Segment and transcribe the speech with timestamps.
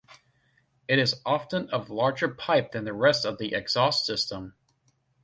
[0.87, 4.55] It is often of larger pipe than the rest of the exhaust system.